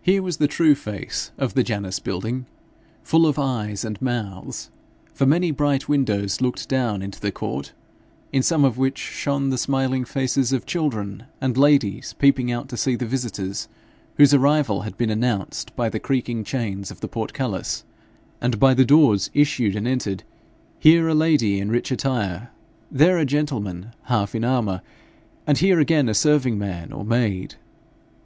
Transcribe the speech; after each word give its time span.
Here 0.00 0.22
was 0.22 0.36
the 0.36 0.46
true 0.46 0.76
face 0.76 1.32
of 1.36 1.54
the 1.54 1.64
Janus 1.64 1.98
building, 1.98 2.46
full 3.02 3.26
of 3.26 3.36
eyes 3.36 3.84
and 3.84 4.00
mouths; 4.00 4.70
for 5.12 5.26
many 5.26 5.50
bright 5.50 5.88
windows 5.88 6.40
looked 6.40 6.68
down 6.68 7.02
into 7.02 7.18
the 7.18 7.32
court, 7.32 7.72
in 8.32 8.44
some 8.44 8.64
of 8.64 8.78
which 8.78 8.96
shone 8.98 9.50
the 9.50 9.58
smiling 9.58 10.04
faces 10.04 10.52
of 10.52 10.66
children 10.66 11.24
and 11.40 11.56
ladies 11.56 12.12
peeping 12.12 12.52
out 12.52 12.68
to 12.68 12.76
see 12.76 12.94
the 12.94 13.06
visitors, 13.06 13.66
whose 14.18 14.32
arrival 14.32 14.82
had 14.82 14.96
been 14.96 15.10
announced 15.10 15.74
by 15.74 15.88
the 15.88 15.98
creaking 15.98 16.44
chains 16.44 16.92
of 16.92 17.00
the 17.00 17.08
portcullis; 17.08 17.82
and 18.40 18.60
by 18.60 18.72
the 18.72 18.84
doors 18.84 19.30
issued 19.34 19.74
and 19.74 19.88
entered, 19.88 20.22
here 20.78 21.08
a 21.08 21.12
lady 21.14 21.58
in 21.58 21.72
rich 21.72 21.90
attire, 21.90 22.50
there 22.88 23.18
a 23.18 23.24
gentlemen 23.26 23.88
half 24.04 24.32
in 24.36 24.44
armour, 24.44 24.80
and 25.44 25.58
here 25.58 25.80
again 25.80 26.08
a 26.08 26.14
serving 26.14 26.56
man 26.56 26.92
or 26.92 27.04
maid. 27.04 27.56